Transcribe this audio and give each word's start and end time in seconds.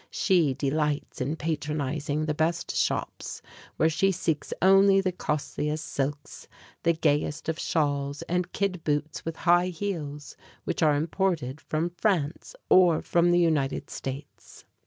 She 0.09 0.55
delights 0.55 1.21
in 1.21 1.35
patronizing 1.35 2.25
the 2.25 2.33
best 2.33 2.75
shops, 2.75 3.43
where 3.77 3.87
she 3.87 4.11
seeks 4.11 4.51
only 4.59 4.99
the 4.99 5.11
costliest 5.11 5.85
silks, 5.85 6.47
the 6.81 6.93
gayest 6.93 7.47
of 7.47 7.59
shawls, 7.59 8.23
and 8.23 8.51
kid 8.51 8.83
boots 8.83 9.23
with 9.25 9.35
high 9.35 9.67
heels, 9.67 10.35
which 10.63 10.81
are 10.81 10.95
imported 10.95 11.61
from 11.61 11.91
France 11.91 12.55
or 12.67 13.03
from 13.03 13.29
the 13.29 13.37
United 13.39 13.91
States. 13.91 14.65